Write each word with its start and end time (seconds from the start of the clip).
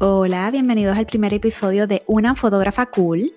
Hola, 0.00 0.48
bienvenidos 0.52 0.96
al 0.96 1.06
primer 1.06 1.34
episodio 1.34 1.88
de 1.88 2.04
Una 2.06 2.36
fotógrafa 2.36 2.86
cool. 2.86 3.32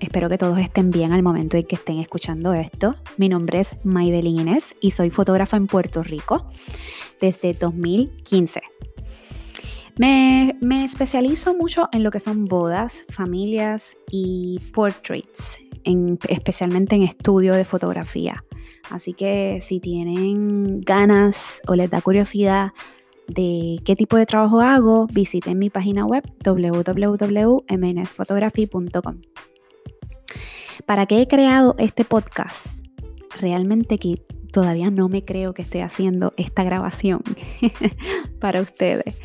Espero 0.00 0.30
que 0.30 0.38
todos 0.38 0.58
estén 0.58 0.90
bien 0.90 1.12
al 1.12 1.22
momento 1.22 1.58
en 1.58 1.64
que 1.64 1.74
estén 1.74 1.98
escuchando 1.98 2.54
esto. 2.54 2.96
Mi 3.18 3.28
nombre 3.28 3.60
es 3.60 3.76
Maidelin 3.84 4.40
Inés 4.40 4.74
y 4.80 4.92
soy 4.92 5.10
fotógrafa 5.10 5.58
en 5.58 5.66
Puerto 5.66 6.02
Rico 6.02 6.50
desde 7.20 7.52
2015. 7.52 8.62
Me, 9.98 10.56
me, 10.62 10.86
especializo 10.86 11.52
mucho 11.52 11.90
en 11.92 12.02
lo 12.02 12.10
que 12.10 12.18
son 12.18 12.46
bodas, 12.46 13.04
familias 13.10 13.94
y 14.10 14.58
portraits, 14.72 15.58
especialmente 16.30 16.96
en 16.96 17.02
estudio 17.02 17.52
de 17.52 17.66
fotografía. 17.66 18.42
Así 18.88 19.12
que 19.12 19.58
si 19.60 19.80
tienen 19.80 20.80
ganas 20.80 21.60
o 21.68 21.74
les 21.74 21.90
da 21.90 22.00
curiosidad 22.00 22.72
de 23.28 23.80
qué 23.84 23.94
tipo 23.96 24.16
de 24.16 24.26
trabajo 24.26 24.60
hago, 24.60 25.06
visiten 25.06 25.58
mi 25.58 25.70
página 25.70 26.04
web 26.04 26.24
www.mnsphotography.com. 26.44 29.22
¿Para 30.84 31.06
qué 31.06 31.20
he 31.20 31.26
creado 31.26 31.74
este 31.78 32.04
podcast? 32.04 32.68
Realmente 33.40 33.98
que 33.98 34.22
todavía 34.52 34.90
no 34.90 35.08
me 35.08 35.24
creo 35.24 35.52
que 35.52 35.62
estoy 35.62 35.82
haciendo 35.82 36.32
esta 36.36 36.64
grabación 36.64 37.22
para 38.40 38.60
ustedes. 38.60 39.18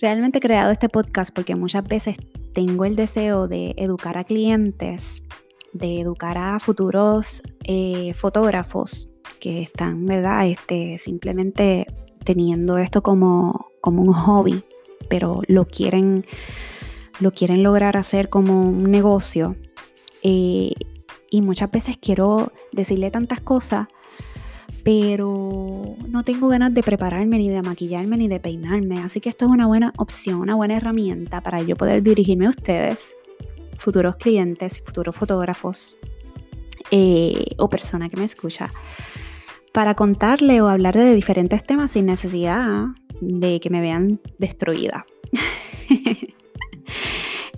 Realmente 0.00 0.38
he 0.38 0.40
creado 0.40 0.70
este 0.70 0.88
podcast 0.88 1.34
porque 1.34 1.54
muchas 1.54 1.84
veces 1.84 2.16
tengo 2.52 2.84
el 2.84 2.96
deseo 2.96 3.48
de 3.48 3.74
educar 3.76 4.18
a 4.18 4.24
clientes, 4.24 5.22
de 5.72 6.00
educar 6.00 6.38
a 6.38 6.58
futuros 6.58 7.42
eh, 7.64 8.12
fotógrafos 8.14 9.08
que 9.40 9.62
están, 9.62 10.06
¿verdad? 10.06 10.46
Este, 10.46 10.98
simplemente 10.98 11.86
teniendo 12.24 12.78
esto 12.78 13.02
como, 13.02 13.70
como 13.80 14.02
un 14.02 14.12
hobby, 14.12 14.62
pero 15.08 15.42
lo 15.46 15.66
quieren, 15.66 16.24
lo 17.20 17.32
quieren 17.32 17.62
lograr 17.62 17.96
hacer 17.96 18.28
como 18.28 18.68
un 18.68 18.90
negocio. 18.90 19.56
Eh, 20.22 20.72
y 21.30 21.40
muchas 21.40 21.70
veces 21.70 21.96
quiero 22.00 22.52
decirle 22.72 23.10
tantas 23.10 23.40
cosas, 23.40 23.88
pero 24.84 25.96
no 26.08 26.24
tengo 26.24 26.48
ganas 26.48 26.74
de 26.74 26.82
prepararme, 26.82 27.38
ni 27.38 27.48
de 27.48 27.62
maquillarme, 27.62 28.16
ni 28.16 28.28
de 28.28 28.40
peinarme. 28.40 28.98
Así 29.00 29.20
que 29.20 29.28
esto 29.28 29.46
es 29.46 29.50
una 29.50 29.66
buena 29.66 29.92
opción, 29.96 30.40
una 30.40 30.54
buena 30.54 30.76
herramienta 30.76 31.40
para 31.40 31.62
yo 31.62 31.76
poder 31.76 32.02
dirigirme 32.02 32.46
a 32.46 32.50
ustedes, 32.50 33.16
futuros 33.78 34.16
clientes, 34.16 34.80
futuros 34.84 35.16
fotógrafos 35.16 35.96
eh, 36.90 37.54
o 37.58 37.68
persona 37.68 38.08
que 38.08 38.16
me 38.16 38.24
escucha 38.24 38.70
para 39.72 39.94
contarle 39.94 40.60
o 40.60 40.68
hablarle 40.68 41.04
de 41.04 41.14
diferentes 41.14 41.64
temas 41.64 41.92
sin 41.92 42.06
necesidad 42.06 42.86
de 43.20 43.60
que 43.60 43.70
me 43.70 43.80
vean 43.80 44.20
destruida. 44.38 45.06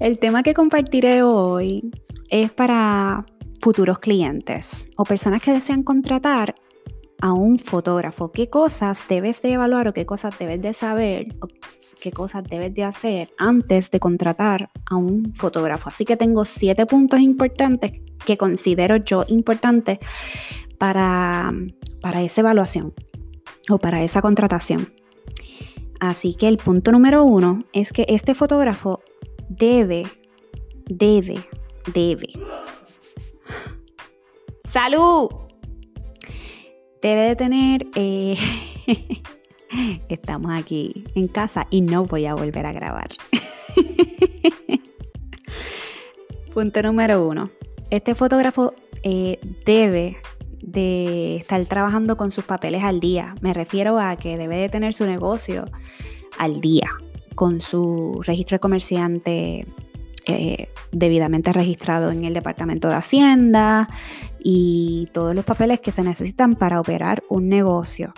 El 0.01 0.19
tema 0.19 0.42
que 0.42 0.55
compartiré 0.55 1.23
hoy 1.23 1.91
es 2.29 2.53
para 2.53 3.25
futuros 3.61 3.98
clientes 3.98 4.89
o 4.97 5.05
personas 5.05 5.42
que 5.42 5.53
desean 5.53 5.83
contratar 5.83 6.55
a 7.20 7.33
un 7.33 7.59
fotógrafo. 7.59 8.31
¿Qué 8.31 8.51
cosas 8.51 9.05
debes 9.09 9.41
de 9.41 9.53
evaluar 9.53 9.89
o 9.89 9.95
qué 9.95 10.05
cosas 10.05 10.39
debes 10.39 10.61
de 10.61 10.75
saber 10.75 11.29
o 11.41 11.48
qué 12.01 12.12
cosas 12.12 12.45
debes 12.45 12.75
de 12.75 12.85
hacer 12.85 13.31
antes 13.39 13.91
de 13.91 14.01
contratar 14.01 14.70
a 14.91 14.97
un 14.97 15.33
fotógrafo? 15.35 15.89
Así 15.89 16.05
que 16.05 16.17
tengo 16.17 16.45
siete 16.45 16.85
puntos 16.85 17.20
importantes 17.20 17.92
que 18.27 18.37
considero 18.37 18.97
yo 18.97 19.25
importantes 19.29 19.98
para 20.79 21.53
para 22.05 22.21
esa 22.21 22.43
evaluación 22.43 22.93
o 23.71 23.79
para 23.79 24.03
esa 24.03 24.21
contratación. 24.21 24.93
Así 26.01 26.35
que 26.35 26.49
el 26.49 26.59
punto 26.59 26.93
número 26.93 27.25
uno 27.25 27.65
es 27.73 27.95
que 27.95 28.05
este 28.11 28.35
fotógrafo 28.35 29.01
debe, 29.49 30.07
debe, 30.85 31.41
debe. 31.95 32.29
¡Salud! 34.64 35.31
Debe 37.01 37.23
de 37.23 37.37
tener... 37.37 37.87
Eh, 37.95 38.37
estamos 40.11 40.53
aquí 40.53 41.07
en 41.14 41.27
casa 41.27 41.67
y 41.70 41.81
no 41.81 42.05
voy 42.05 42.27
a 42.27 42.35
volver 42.35 42.67
a 42.67 42.75
grabar. 42.75 43.09
Punto 46.53 46.83
número 46.83 47.27
uno. 47.27 47.51
Este 47.89 48.14
fotógrafo 48.14 48.75
eh, 49.03 49.39
debe 49.64 50.19
de 50.67 51.36
estar 51.36 51.64
trabajando 51.67 52.17
con 52.17 52.30
sus 52.30 52.45
papeles 52.45 52.83
al 52.83 53.01
día. 53.01 53.35
Me 53.41 53.52
refiero 53.52 53.98
a 53.98 54.17
que 54.17 54.36
debe 54.36 54.57
de 54.57 54.69
tener 54.69 54.95
su 54.95 55.05
negocio 55.05 55.67
al 56.39 56.61
día, 56.61 56.91
con 57.35 57.61
su 57.61 58.20
registro 58.25 58.57
de 58.57 58.61
comerciante 58.61 59.67
eh, 60.27 60.69
debidamente 60.91 61.52
registrado 61.52 62.11
en 62.11 62.25
el 62.25 62.33
Departamento 62.33 62.89
de 62.89 62.95
Hacienda 62.95 63.89
y 64.42 65.08
todos 65.13 65.35
los 65.35 65.45
papeles 65.45 65.80
que 65.80 65.92
se 65.92 66.02
necesitan 66.02 66.55
para 66.55 66.81
operar 66.81 67.23
un 67.29 67.48
negocio. 67.48 68.14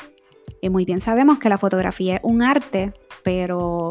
Y 0.61 0.71
muy 0.71 0.84
bien 0.84 1.01
sabemos 1.01 1.39
que 1.39 1.49
la 1.49 1.59
fotografía 1.59 2.17
es 2.17 2.21
un 2.23 2.43
arte, 2.43 2.93
pero, 3.25 3.91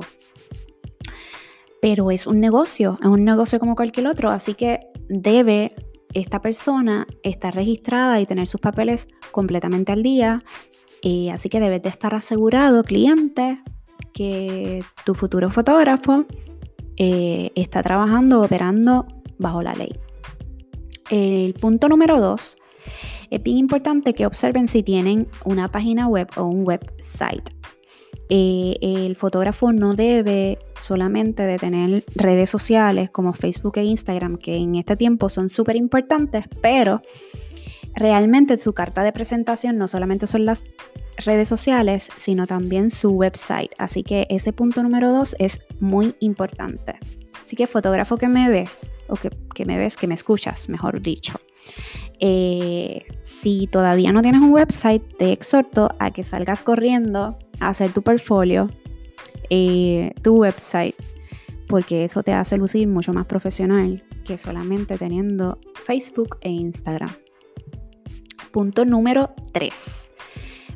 pero 1.81 2.09
es 2.09 2.25
un 2.25 2.39
negocio, 2.39 2.97
es 3.01 3.07
un 3.07 3.25
negocio 3.25 3.59
como 3.59 3.75
cualquier 3.75 4.07
otro, 4.07 4.29
así 4.29 4.53
que 4.53 4.79
debe 5.09 5.75
esta 6.15 6.41
persona 6.41 7.05
está 7.23 7.51
registrada 7.51 8.19
y 8.19 8.25
tener 8.25 8.47
sus 8.47 8.61
papeles 8.61 9.07
completamente 9.31 9.91
al 9.91 10.01
día. 10.01 10.43
Eh, 11.03 11.29
así 11.29 11.49
que 11.49 11.59
debes 11.59 11.83
de 11.83 11.89
estar 11.89 12.15
asegurado, 12.15 12.83
cliente, 12.83 13.61
que 14.13 14.81
tu 15.05 15.13
futuro 15.13 15.51
fotógrafo 15.51 16.25
eh, 16.97 17.51
está 17.55 17.83
trabajando, 17.83 18.41
operando 18.41 19.05
bajo 19.37 19.61
la 19.61 19.75
ley. 19.75 19.99
El 21.11 21.53
punto 21.53 21.89
número 21.89 22.19
dos, 22.19 22.57
es 23.29 23.43
bien 23.43 23.57
importante 23.57 24.13
que 24.13 24.25
observen 24.25 24.69
si 24.69 24.83
tienen 24.83 25.27
una 25.43 25.69
página 25.69 26.07
web 26.07 26.29
o 26.37 26.45
un 26.45 26.65
website. 26.65 27.49
Eh, 28.29 28.77
el 28.81 29.15
fotógrafo 29.17 29.73
no 29.73 29.93
debe 29.93 30.57
solamente 30.85 31.43
de 31.43 31.57
tener 31.57 32.03
redes 32.15 32.49
sociales 32.49 33.09
como 33.09 33.33
Facebook 33.33 33.77
e 33.77 33.83
Instagram, 33.83 34.37
que 34.37 34.55
en 34.57 34.75
este 34.75 34.95
tiempo 34.95 35.29
son 35.29 35.49
súper 35.49 35.75
importantes, 35.75 36.45
pero 36.61 37.01
realmente 37.95 38.57
su 38.57 38.73
carta 38.73 39.03
de 39.03 39.11
presentación 39.11 39.77
no 39.77 39.87
solamente 39.87 40.27
son 40.27 40.45
las 40.45 40.63
redes 41.17 41.47
sociales, 41.49 42.09
sino 42.17 42.45
también 42.45 42.91
su 42.91 43.09
website. 43.09 43.71
Así 43.77 44.03
que 44.03 44.27
ese 44.29 44.53
punto 44.53 44.83
número 44.83 45.11
dos 45.11 45.35
es 45.39 45.61
muy 45.79 46.15
importante. 46.19 46.99
Así 47.43 47.55
que 47.55 47.67
fotógrafo 47.67 48.17
que 48.17 48.27
me 48.27 48.49
ves, 48.49 48.93
o 49.07 49.15
que, 49.15 49.29
que 49.53 49.65
me 49.65 49.77
ves, 49.77 49.97
que 49.97 50.07
me 50.07 50.13
escuchas, 50.13 50.69
mejor 50.69 51.01
dicho. 51.01 51.39
Eh, 52.19 53.05
si 53.21 53.67
todavía 53.67 54.11
no 54.11 54.21
tienes 54.21 54.41
un 54.41 54.51
website, 54.51 55.03
te 55.17 55.31
exhorto 55.31 55.89
a 55.99 56.11
que 56.11 56.23
salgas 56.23 56.63
corriendo 56.63 57.37
a 57.59 57.69
hacer 57.69 57.91
tu 57.91 58.01
portfolio, 58.01 58.69
eh, 59.49 60.13
tu 60.21 60.37
website, 60.37 60.95
porque 61.67 62.03
eso 62.03 62.23
te 62.23 62.33
hace 62.33 62.57
lucir 62.57 62.87
mucho 62.87 63.13
más 63.13 63.25
profesional 63.25 64.03
que 64.23 64.37
solamente 64.37 64.97
teniendo 64.97 65.59
Facebook 65.85 66.37
e 66.41 66.49
Instagram. 66.49 67.11
Punto 68.51 68.85
número 68.85 69.31
3. 69.51 70.09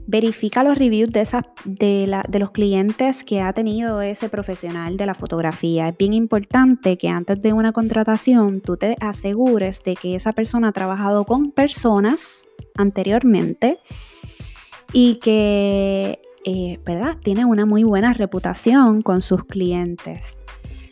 Verifica 0.06 0.64
los 0.64 0.78
reviews 0.78 1.12
de, 1.12 1.28
de, 1.66 2.22
de, 2.28 2.40
los 2.40 2.52
clientes 2.52 3.24
que 3.24 3.42
ha 3.42 3.54
tenido 3.54 4.02
ese 4.02 4.28
profesional 4.28 4.98
de 4.98 5.06
la 5.06 5.14
fotografía. 5.14 5.90
Es 5.90 5.98
bien 5.98 6.14
importante 6.14 6.98
que 6.98 7.10
antes 7.10 7.42
de 7.42 7.54
una 7.54 7.72
contratación 7.72 8.62
tú 8.62 8.76
te 8.76 8.98
asegures 9.00 9.84
de 9.84 9.96
que 9.96 10.16
esa 10.16 10.34
persona 10.34 10.70
ha 10.70 10.72
trabajado 10.72 11.26
con 11.26 11.52
personas 11.52 12.48
anteriormente 12.76 13.80
y 14.94 15.16
que 15.16 16.20
eh, 16.46 16.80
¿verdad? 16.86 17.18
tiene 17.22 17.46
una 17.46 17.66
muy 17.66 17.84
buena 17.84 18.14
reputación 18.14 19.02
con 19.02 19.22
sus 19.22 19.44
clientes. 19.46 20.40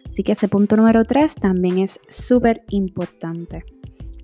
Así 0.09 0.23
que 0.23 0.31
ese 0.33 0.47
punto 0.47 0.75
número 0.75 1.05
3 1.05 1.35
también 1.35 1.77
es 1.79 1.99
súper 2.09 2.63
importante. 2.69 3.63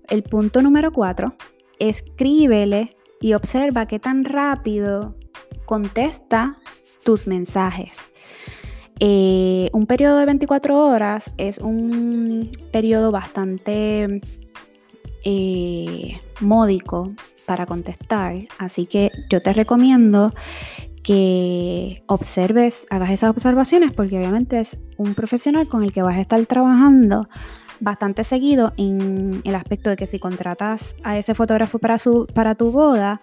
El 0.10 0.24
punto 0.24 0.62
número 0.62 0.92
4, 0.92 1.36
escríbele 1.80 2.96
y 3.22 3.34
observa 3.34 3.86
qué 3.86 4.00
tan 4.00 4.26
rápido 4.26 5.16
contesta 5.66 6.58
tus 7.04 7.28
mensajes. 7.28 8.12
Eh, 9.00 9.70
un 9.74 9.86
periodo 9.86 10.18
de 10.18 10.26
24 10.26 10.78
horas 10.78 11.34
es 11.38 11.58
un 11.58 12.50
periodo 12.72 13.12
bastante 13.12 14.22
eh, 15.24 16.22
módico 16.42 17.14
para 17.46 17.66
contestar, 17.66 18.36
así 18.58 18.86
que 18.86 19.12
yo 19.30 19.42
te 19.42 19.54
recomiendo 19.54 20.34
que 21.04 22.04
observes, 22.08 22.88
hagas 22.90 23.12
esas 23.12 23.30
observaciones 23.30 23.92
porque 23.92 24.18
obviamente 24.18 24.60
es 24.60 24.78
un 24.98 25.14
profesional 25.14 25.68
con 25.68 25.84
el 25.84 25.92
que 25.92 26.02
vas 26.02 26.18
a 26.18 26.22
estar 26.22 26.44
trabajando 26.46 27.28
bastante 27.84 28.24
seguido 28.24 28.72
en 28.78 29.42
el 29.44 29.56
aspecto 29.56 29.90
de 29.90 29.98
que 29.98 30.08
si 30.08 30.18
contratas 30.18 30.96
a 31.04 31.18
ese 31.18 31.36
fotógrafo 31.36 31.80
para, 31.80 31.98
su, 31.98 32.26
para 32.34 32.56
tu 32.56 32.72
boda, 32.72 33.22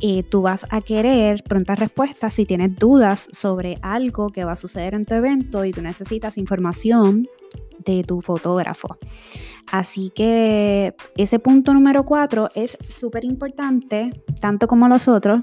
eh, 0.00 0.22
tú 0.22 0.42
vas 0.42 0.66
a 0.70 0.82
querer 0.82 1.42
prontas 1.42 1.78
respuestas 1.78 2.34
si 2.34 2.44
tienes 2.44 2.76
dudas 2.76 3.28
sobre 3.32 3.78
algo 3.80 4.28
que 4.28 4.44
va 4.44 4.52
a 4.52 4.56
suceder 4.56 4.94
en 4.94 5.06
tu 5.06 5.14
evento 5.14 5.64
y 5.64 5.72
tú 5.72 5.80
necesitas 5.80 6.36
información 6.36 7.26
de 7.84 8.04
tu 8.04 8.20
fotógrafo. 8.20 8.98
Así 9.72 10.10
que 10.14 10.94
ese 11.16 11.38
punto 11.38 11.72
número 11.72 12.04
cuatro 12.04 12.50
es 12.54 12.76
súper 12.88 13.24
importante, 13.24 14.10
tanto 14.40 14.68
como 14.68 14.88
los 14.88 15.08
otros. 15.08 15.40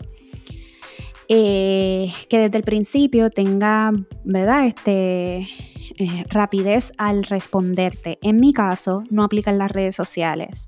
Eh, 1.34 2.12
que 2.28 2.40
desde 2.40 2.58
el 2.58 2.66
principio 2.66 3.30
tenga, 3.30 3.94
¿verdad? 4.26 4.66
Este, 4.66 5.48
eh, 5.98 6.26
rapidez 6.30 6.92
al 6.98 7.24
responderte. 7.24 8.20
En 8.22 8.36
mi 8.36 8.52
caso, 8.52 9.06
no 9.10 9.24
aplican 9.24 9.58
las 9.58 9.72
redes 9.72 9.96
sociales. 9.96 10.68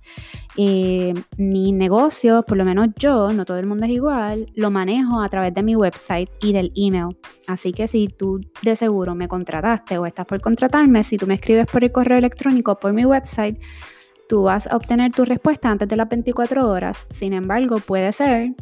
Eh, 0.55 1.15
mi 1.35 1.73
negocio, 1.73 2.43
por 2.43 2.55
lo 2.55 2.63
menos 2.63 2.87
yo, 2.95 3.33
no 3.33 3.43
todo 3.43 3.57
el 3.57 3.65
mundo 3.65 3.87
es 3.87 3.91
igual, 3.91 4.53
lo 4.55 4.71
manejo 4.71 5.21
a 5.21 5.27
través 5.27 5.53
de 5.53 5.63
mi 5.63 5.75
website 5.75 6.29
y 6.41 6.53
del 6.53 6.71
email. 6.77 7.17
Así 7.45 7.73
que 7.73 7.85
si 7.87 8.07
tú 8.07 8.39
de 8.61 8.77
seguro 8.77 9.15
me 9.15 9.27
contrataste 9.27 9.97
o 9.97 10.05
estás 10.05 10.25
por 10.25 10.39
contratarme, 10.39 11.03
si 11.03 11.17
tú 11.17 11.27
me 11.27 11.33
escribes 11.33 11.67
por 11.67 11.83
el 11.83 11.91
correo 11.91 12.19
electrónico 12.19 12.79
por 12.79 12.93
mi 12.93 13.03
website, 13.03 13.59
tú 14.29 14.43
vas 14.43 14.67
a 14.67 14.77
obtener 14.77 15.11
tu 15.11 15.25
respuesta 15.25 15.69
antes 15.69 15.89
de 15.89 15.97
las 15.97 16.07
24 16.07 16.69
horas. 16.69 17.05
Sin 17.09 17.33
embargo, 17.33 17.79
puede 17.85 18.13
ser 18.13 18.55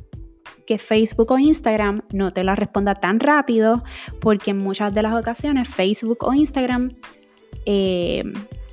que 0.66 0.78
Facebook 0.78 1.32
o 1.32 1.40
Instagram 1.40 2.02
no 2.12 2.34
te 2.34 2.44
la 2.44 2.56
responda 2.56 2.96
tan 2.96 3.20
rápido, 3.20 3.84
porque 4.20 4.52
en 4.52 4.60
muchas 4.60 4.94
de 4.94 5.02
las 5.02 5.14
ocasiones 5.14 5.68
Facebook 5.68 6.20
o 6.22 6.34
Instagram 6.34 6.94
eh, 7.66 8.24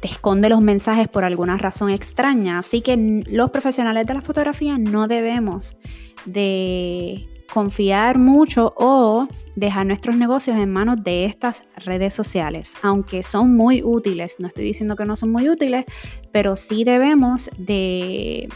te 0.00 0.08
esconde 0.08 0.48
los 0.48 0.60
mensajes 0.60 1.08
por 1.08 1.24
alguna 1.24 1.56
razón 1.56 1.90
extraña. 1.90 2.58
Así 2.58 2.80
que 2.80 3.24
los 3.26 3.50
profesionales 3.50 4.06
de 4.06 4.14
la 4.14 4.20
fotografía 4.20 4.78
no 4.78 5.08
debemos 5.08 5.76
de 6.24 7.28
confiar 7.52 8.18
mucho 8.18 8.74
o 8.76 9.26
dejar 9.56 9.86
nuestros 9.86 10.16
negocios 10.16 10.56
en 10.56 10.70
manos 10.70 11.02
de 11.02 11.24
estas 11.24 11.64
redes 11.76 12.14
sociales, 12.14 12.74
aunque 12.82 13.22
son 13.22 13.56
muy 13.56 13.82
útiles, 13.82 14.36
no 14.38 14.46
estoy 14.46 14.64
diciendo 14.64 14.96
que 14.96 15.04
no 15.04 15.16
son 15.16 15.32
muy 15.32 15.48
útiles, 15.48 15.84
pero 16.30 16.56
sí 16.56 16.84
debemos 16.84 17.50
de 17.56 18.48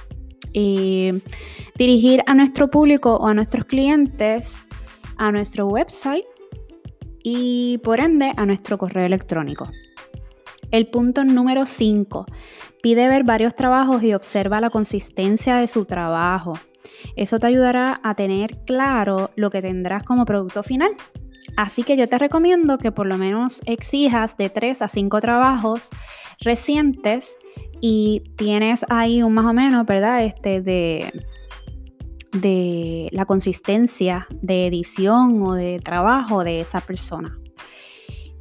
eh, 0.55 1.21
dirigir 1.77 2.23
a 2.27 2.35
nuestro 2.35 2.71
público 2.71 3.17
o 3.17 3.27
a 3.27 3.35
nuestros 3.35 3.65
clientes 3.67 4.67
a 5.23 5.31
nuestro 5.31 5.67
website 5.67 6.25
y 7.23 7.79
por 7.79 8.01
ende 8.01 8.33
a 8.37 8.45
nuestro 8.45 8.77
correo 8.79 9.07
electrónico. 9.07 9.71
El 10.73 10.89
punto 10.89 11.23
número 11.23 11.67
5. 11.67 12.27
Pide 12.83 13.09
ver 13.09 13.23
varios 13.23 13.55
trabajos 13.55 14.03
y 14.03 14.15
observa 14.15 14.61
la 14.61 14.71
consistencia 14.71 15.57
de 15.57 15.69
su 15.69 15.85
trabajo. 15.85 16.55
Eso 17.15 17.39
te 17.39 17.47
ayudará 17.47 18.01
a 18.03 18.15
tener 18.17 18.65
claro 18.65 19.31
lo 19.37 19.51
que 19.51 19.63
tendrás 19.63 20.03
como 20.03 20.25
producto 20.25 20.63
final. 20.63 20.91
Así 21.57 21.83
que 21.83 21.97
yo 21.97 22.09
te 22.09 22.19
recomiendo 22.19 22.79
que 22.79 22.93
por 22.93 23.07
lo 23.07 23.19
menos 23.19 23.61
exijas 23.67 24.37
de 24.37 24.51
3 24.51 24.83
a 24.83 24.89
5 24.89 25.21
trabajos 25.21 25.91
recientes 26.41 27.37
y 27.81 28.23
tienes 28.37 28.87
ahí 28.89 29.23
un 29.23 29.35
más 29.35 29.45
o 29.45 29.53
menos, 29.53 29.85
¿verdad? 29.87 30.25
Este 30.25 30.61
de, 30.61 31.13
de 32.33 33.09
la 33.13 33.27
consistencia 33.27 34.27
de 34.41 34.67
edición 34.67 35.43
o 35.43 35.55
de 35.55 35.81
trabajo 35.81 36.45
de 36.45 36.61
esa 36.61 36.81
persona. 36.81 37.39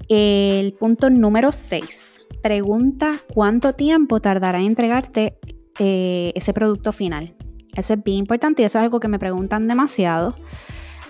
El 0.08 0.74
punto 0.74 1.10
número 1.10 1.52
6. 1.52 2.28
Pregunta 2.42 3.14
cuánto 3.34 3.74
tiempo 3.74 4.20
tardará 4.20 4.60
en 4.60 4.66
entregarte 4.68 5.38
eh, 5.80 6.32
ese 6.36 6.54
producto 6.54 6.92
final. 6.92 7.36
Eso 7.76 7.94
es 7.94 8.04
bien 8.04 8.18
importante 8.18 8.62
y 8.62 8.66
eso 8.66 8.78
es 8.80 8.84
algo 8.84 9.00
que 9.00 9.08
me 9.08 9.20
preguntan 9.20 9.68
demasiado. 9.68 10.36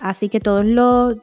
Así 0.02 0.30
que 0.30 0.40
todos 0.40 0.66
los, 0.66 1.18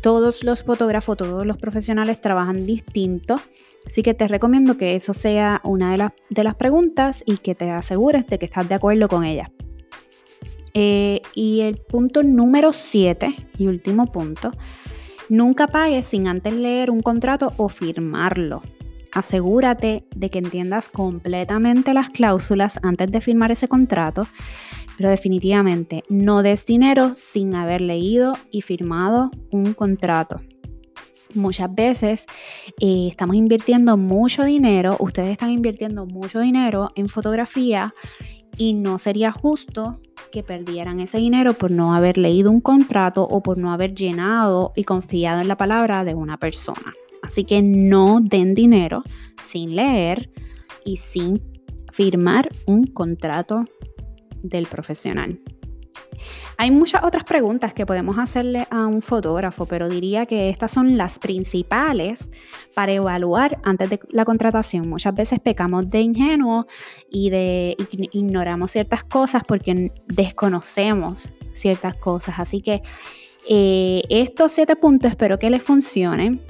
todos 0.00 0.44
los 0.44 0.62
fotógrafos, 0.62 1.16
todos 1.16 1.46
los 1.46 1.56
profesionales 1.56 2.20
trabajan 2.20 2.66
distinto. 2.66 3.40
Así 3.86 4.02
que 4.02 4.14
te 4.14 4.28
recomiendo 4.28 4.76
que 4.76 4.94
eso 4.94 5.14
sea 5.14 5.60
una 5.64 5.96
de, 5.96 6.10
de 6.28 6.44
las 6.44 6.54
preguntas 6.54 7.22
y 7.26 7.38
que 7.38 7.54
te 7.54 7.70
asegures 7.70 8.26
de 8.26 8.38
que 8.38 8.44
estás 8.46 8.68
de 8.68 8.74
acuerdo 8.74 9.08
con 9.08 9.24
ella. 9.24 9.50
Eh, 10.74 11.22
y 11.34 11.62
el 11.62 11.76
punto 11.78 12.22
número 12.22 12.72
7 12.72 13.48
y 13.58 13.66
último 13.66 14.06
punto, 14.06 14.52
nunca 15.28 15.66
pagues 15.66 16.06
sin 16.06 16.28
antes 16.28 16.54
leer 16.54 16.90
un 16.90 17.00
contrato 17.00 17.52
o 17.56 17.68
firmarlo. 17.68 18.62
Asegúrate 19.12 20.04
de 20.14 20.30
que 20.30 20.38
entiendas 20.38 20.88
completamente 20.88 21.92
las 21.92 22.10
cláusulas 22.10 22.78
antes 22.82 23.10
de 23.10 23.20
firmar 23.20 23.50
ese 23.50 23.66
contrato, 23.66 24.28
pero 25.00 25.08
definitivamente 25.08 26.04
no 26.10 26.42
des 26.42 26.66
dinero 26.66 27.14
sin 27.14 27.54
haber 27.54 27.80
leído 27.80 28.34
y 28.50 28.60
firmado 28.60 29.30
un 29.50 29.72
contrato. 29.72 30.42
Muchas 31.32 31.74
veces 31.74 32.26
eh, 32.80 33.06
estamos 33.08 33.34
invirtiendo 33.34 33.96
mucho 33.96 34.44
dinero, 34.44 34.98
ustedes 35.00 35.30
están 35.30 35.52
invirtiendo 35.52 36.04
mucho 36.04 36.40
dinero 36.40 36.90
en 36.96 37.08
fotografía 37.08 37.94
y 38.58 38.74
no 38.74 38.98
sería 38.98 39.32
justo 39.32 40.02
que 40.30 40.42
perdieran 40.42 41.00
ese 41.00 41.16
dinero 41.16 41.54
por 41.54 41.70
no 41.70 41.94
haber 41.94 42.18
leído 42.18 42.50
un 42.50 42.60
contrato 42.60 43.22
o 43.22 43.42
por 43.42 43.56
no 43.56 43.72
haber 43.72 43.94
llenado 43.94 44.74
y 44.76 44.84
confiado 44.84 45.40
en 45.40 45.48
la 45.48 45.56
palabra 45.56 46.04
de 46.04 46.14
una 46.14 46.36
persona. 46.36 46.92
Así 47.22 47.44
que 47.44 47.62
no 47.62 48.20
den 48.20 48.54
dinero 48.54 49.02
sin 49.42 49.76
leer 49.76 50.30
y 50.84 50.98
sin 50.98 51.40
firmar 51.90 52.50
un 52.66 52.84
contrato 52.84 53.64
del 54.42 54.66
profesional. 54.66 55.40
Hay 56.56 56.70
muchas 56.70 57.02
otras 57.04 57.24
preguntas 57.24 57.72
que 57.72 57.86
podemos 57.86 58.18
hacerle 58.18 58.66
a 58.70 58.86
un 58.86 59.00
fotógrafo, 59.00 59.64
pero 59.66 59.88
diría 59.88 60.26
que 60.26 60.50
estas 60.50 60.70
son 60.70 60.98
las 60.98 61.18
principales 61.18 62.30
para 62.74 62.92
evaluar 62.92 63.58
antes 63.64 63.88
de 63.88 64.00
la 64.10 64.24
contratación. 64.24 64.88
Muchas 64.88 65.14
veces 65.14 65.40
pecamos 65.40 65.88
de 65.88 66.02
ingenuo 66.02 66.66
y 67.10 67.30
de 67.30 67.76
ignoramos 68.12 68.72
ciertas 68.72 69.04
cosas 69.04 69.42
porque 69.46 69.90
desconocemos 70.06 71.30
ciertas 71.54 71.94
cosas. 71.96 72.34
Así 72.38 72.60
que 72.60 72.82
eh, 73.48 74.02
estos 74.10 74.52
siete 74.52 74.76
puntos 74.76 75.10
espero 75.10 75.38
que 75.38 75.48
les 75.48 75.62
funcionen 75.62 76.42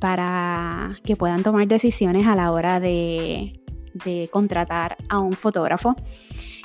para 0.00 0.96
que 1.04 1.16
puedan 1.16 1.42
tomar 1.42 1.68
decisiones 1.68 2.26
a 2.26 2.34
la 2.34 2.52
hora 2.52 2.80
de 2.80 3.52
contratar 4.30 4.96
a 5.10 5.18
un 5.18 5.32
fotógrafo. 5.32 5.94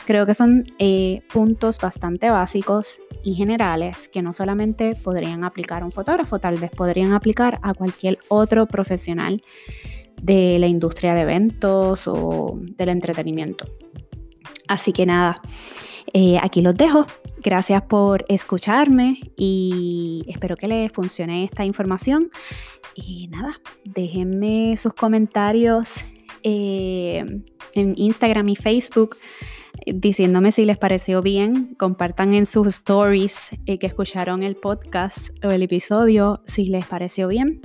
Creo 0.05 0.25
que 0.25 0.33
son 0.33 0.65
eh, 0.79 1.21
puntos 1.31 1.79
bastante 1.79 2.29
básicos 2.29 2.99
y 3.23 3.35
generales 3.35 4.09
que 4.09 4.21
no 4.21 4.33
solamente 4.33 4.95
podrían 4.95 5.43
aplicar 5.43 5.81
a 5.81 5.85
un 5.85 5.91
fotógrafo, 5.91 6.39
tal 6.39 6.57
vez 6.57 6.71
podrían 6.71 7.13
aplicar 7.13 7.59
a 7.63 7.73
cualquier 7.73 8.19
otro 8.27 8.65
profesional 8.65 9.41
de 10.21 10.57
la 10.59 10.67
industria 10.67 11.13
de 11.15 11.21
eventos 11.21 12.07
o 12.07 12.59
del 12.77 12.89
entretenimiento. 12.89 13.65
Así 14.67 14.91
que 14.91 15.05
nada, 15.05 15.41
eh, 16.13 16.37
aquí 16.41 16.61
los 16.61 16.75
dejo. 16.75 17.05
Gracias 17.41 17.81
por 17.83 18.23
escucharme 18.29 19.19
y 19.35 20.23
espero 20.27 20.55
que 20.55 20.67
les 20.67 20.91
funcione 20.91 21.43
esta 21.43 21.65
información. 21.65 22.29
Y 22.95 23.27
nada, 23.27 23.59
déjenme 23.83 24.75
sus 24.77 24.93
comentarios 24.93 25.95
eh, 26.43 27.25
en 27.75 27.93
Instagram 27.97 28.49
y 28.49 28.55
Facebook 28.55 29.17
diciéndome 29.85 30.51
si 30.51 30.65
les 30.65 30.77
pareció 30.77 31.21
bien. 31.21 31.75
Compartan 31.75 32.33
en 32.33 32.45
sus 32.45 32.67
stories 32.67 33.49
eh, 33.65 33.79
que 33.79 33.87
escucharon 33.87 34.43
el 34.43 34.55
podcast 34.55 35.29
o 35.43 35.51
el 35.51 35.63
episodio 35.63 36.41
si 36.45 36.65
les 36.67 36.85
pareció 36.85 37.27
bien 37.27 37.61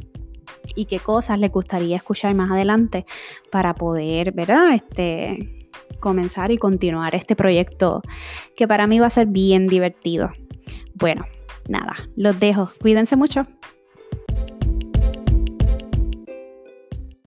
y 0.75 0.87
qué 0.87 0.98
cosas 0.98 1.38
les 1.38 1.50
gustaría 1.50 1.96
escuchar 1.96 2.34
más 2.34 2.50
adelante 2.50 3.06
para 3.50 3.75
poder, 3.75 4.32
¿verdad? 4.32 4.72
Este, 4.75 5.70
comenzar 6.00 6.50
y 6.50 6.58
continuar 6.58 7.14
este 7.14 7.37
proyecto 7.37 8.02
que 8.56 8.68
para 8.68 8.87
mí 8.87 8.98
va 8.98 9.06
a 9.06 9.10
ser 9.10 9.26
bien 9.26 9.66
divertido. 9.66 10.30
Bueno, 10.94 11.25
nada, 11.68 11.96
los 12.16 12.38
dejo. 12.38 12.70
Cuídense 12.80 13.16
mucho. 13.16 13.46